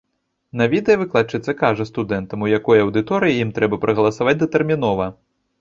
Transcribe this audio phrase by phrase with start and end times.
[0.59, 5.05] На відэа выкладчыца кажа студэнтам, у якой аўдыторыі ім трэба прагаласаваць датэрмінова.